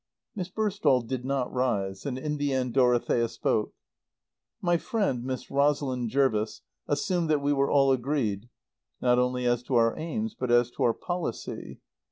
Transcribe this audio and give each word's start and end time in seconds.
Miss 0.33 0.49
Burstall 0.49 1.01
did 1.05 1.25
not 1.25 1.53
rise 1.53 2.07
and 2.07 2.17
in 2.17 2.37
the 2.37 2.51
end 2.53 2.73
Dorothea 2.73 3.27
spoke. 3.29 3.75
"My 4.59 4.75
friend, 4.77 5.23
Miss 5.23 5.51
Rosalind 5.51 6.09
Jervis, 6.09 6.63
assumed 6.87 7.29
that 7.29 7.39
we 7.43 7.53
were 7.53 7.69
all 7.69 7.91
agreed, 7.91 8.49
not 8.99 9.19
only 9.19 9.45
as 9.45 9.61
to 9.61 9.75
our 9.75 9.95
aims, 9.95 10.33
but 10.33 10.49
as 10.49 10.71
to 10.71 10.81
our 10.81 10.95
policy. 10.95 11.81